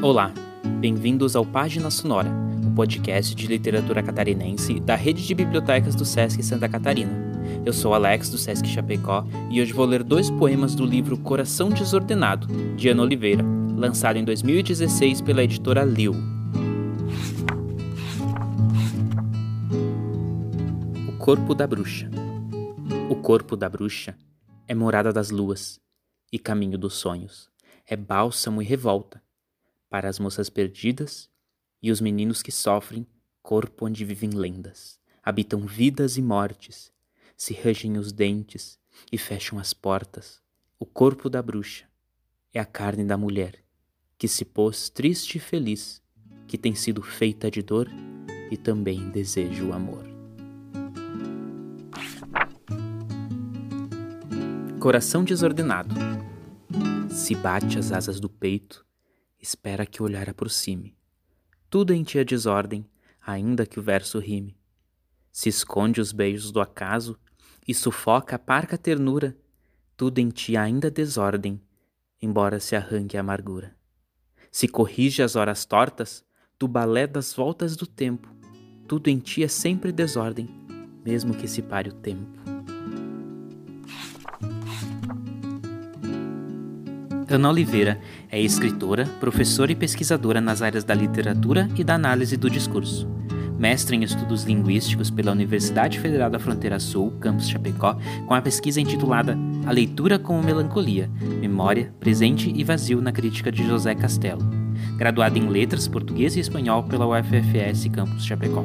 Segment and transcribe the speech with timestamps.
[0.00, 0.32] Olá,
[0.78, 6.04] bem-vindos ao Página Sonora, o um podcast de literatura catarinense da rede de bibliotecas do
[6.04, 7.10] Sesc Santa Catarina.
[7.66, 11.68] Eu sou Alex do Sesc Chapecó e hoje vou ler dois poemas do livro Coração
[11.68, 12.46] Desordenado,
[12.76, 13.44] de Ana Oliveira,
[13.76, 16.14] lançado em 2016 pela editora Liu.
[21.08, 22.08] O Corpo da Bruxa
[23.10, 24.16] O corpo da bruxa
[24.68, 25.80] é morada das luas
[26.32, 27.50] e caminho dos sonhos,
[27.84, 29.20] é bálsamo e revolta
[29.88, 31.28] para as moças perdidas
[31.82, 33.06] e os meninos que sofrem,
[33.42, 36.92] corpo onde vivem lendas, habitam vidas e mortes,
[37.36, 38.78] se rangem os dentes
[39.12, 40.42] e fecham as portas.
[40.78, 41.86] O corpo da bruxa
[42.52, 43.64] é a carne da mulher
[44.18, 46.02] que se pôs triste e feliz,
[46.48, 47.88] que tem sido feita de dor
[48.50, 50.04] e também deseja o amor.
[54.80, 55.94] Coração desordenado.
[57.10, 58.87] Se bate as asas do peito
[59.40, 60.96] espera que o olhar aproxime.
[61.70, 62.86] Tudo em ti é desordem,
[63.20, 64.56] ainda que o verso rime.
[65.30, 67.18] Se esconde os beijos do acaso
[67.66, 69.36] e sufoca a parca ternura,
[69.96, 71.60] tudo em ti ainda é desordem,
[72.20, 73.76] embora se arranque a amargura.
[74.50, 76.24] Se corrige as horas tortas,
[76.58, 78.34] do balé das voltas do tempo,
[78.88, 80.48] tudo em ti é sempre desordem,
[81.04, 82.37] mesmo que se pare o tempo.
[87.30, 92.48] Ana Oliveira é escritora, professora e pesquisadora nas áreas da literatura e da análise do
[92.48, 93.06] discurso.
[93.58, 98.80] Mestre em estudos linguísticos pela Universidade Federal da Fronteira Sul, campus Chapecó, com a pesquisa
[98.80, 104.42] intitulada A Leitura como Melancolia, Memória, Presente e Vazio na Crítica de José Castelo.
[104.96, 108.64] Graduada em Letras, Português e Espanhol pela UFFS Campus Chapecó.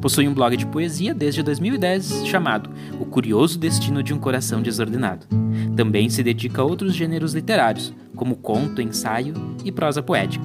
[0.00, 5.26] Possui um blog de poesia desde 2010 chamado O Curioso Destino de um Coração Desordenado.
[5.74, 10.44] Também se dedica a outros gêneros literários, como conto, ensaio e prosa poética.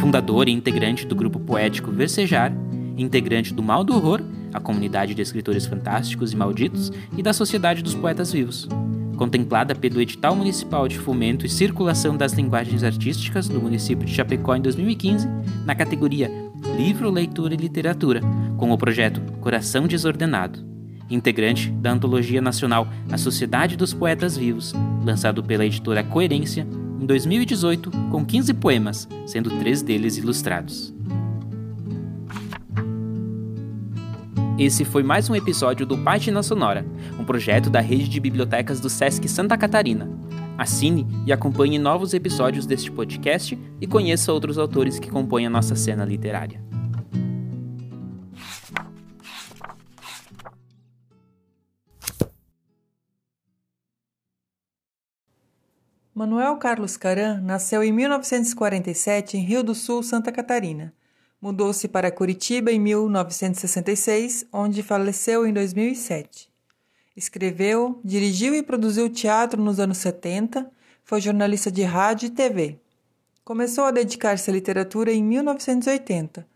[0.00, 2.52] Fundador e integrante do grupo poético Versejar,
[2.96, 4.20] integrante do Mal do Horror,
[4.52, 8.68] a comunidade de escritores fantásticos e malditos, e da Sociedade dos Poetas Vivos.
[9.16, 14.54] Contemplada pelo Edital Municipal de Fomento e Circulação das Linguagens Artísticas do município de Chapecó
[14.56, 15.28] em 2015,
[15.64, 16.30] na categoria
[16.76, 18.20] Livro, Leitura e Literatura,
[18.62, 20.64] com o projeto Coração Desordenado,
[21.10, 24.72] integrante da antologia nacional A Sociedade dos Poetas Vivos,
[25.04, 26.64] lançado pela editora Coerência
[27.00, 30.94] em 2018, com 15 poemas, sendo três deles ilustrados.
[34.56, 36.86] Esse foi mais um episódio do Página Sonora,
[37.18, 40.08] um projeto da rede de bibliotecas do Sesc Santa Catarina.
[40.56, 45.74] Assine e acompanhe novos episódios deste podcast e conheça outros autores que compõem a nossa
[45.74, 46.62] cena literária.
[56.14, 60.92] Manuel Carlos Caran nasceu em 1947 em Rio do Sul, Santa Catarina.
[61.40, 66.50] Mudou-se para Curitiba em 1966, onde faleceu em 2007.
[67.16, 70.70] Escreveu, dirigiu e produziu teatro nos anos 70,
[71.02, 72.78] foi jornalista de rádio e TV.
[73.42, 76.46] Começou a dedicar-se à literatura em 1980.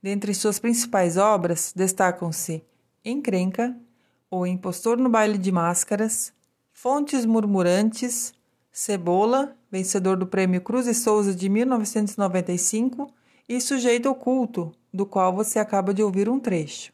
[0.00, 2.62] Dentre suas principais obras destacam-se
[3.04, 3.76] Encrenca,
[4.30, 6.32] O Impostor no Baile de Máscaras,
[6.72, 8.32] Fontes Murmurantes,
[8.72, 13.12] Cebola, vencedor do Prêmio Cruz e Souza de 1995,
[13.48, 16.92] e Sujeito Oculto, do qual você acaba de ouvir um trecho.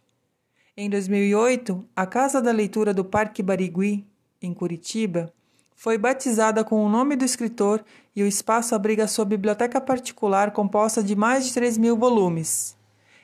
[0.75, 4.07] Em 2008, a Casa da Leitura do Parque Barigui,
[4.41, 5.33] em Curitiba,
[5.75, 7.85] foi batizada com o nome do escritor
[8.15, 12.75] e o espaço abriga sua biblioteca particular composta de mais de 3 mil volumes.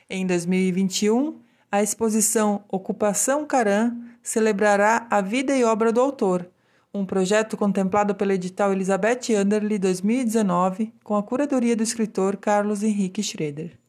[0.07, 1.39] Em 2021,
[1.71, 6.47] a exposição Ocupação Caram celebrará a vida e obra do autor,
[6.93, 13.23] um projeto contemplado pelo edital Elizabeth Anderle 2019, com a curadoria do escritor Carlos Henrique
[13.23, 13.82] Schroeder.